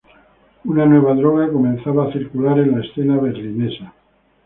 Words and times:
Una 0.63 0.83
nueva 0.87 1.13
droga 1.13 1.51
comenzaba 1.51 2.07
a 2.07 2.11
circular 2.11 2.57
en 2.57 2.71
la 2.71 2.83
escena 2.83 3.17
berlinesa. 3.19 3.93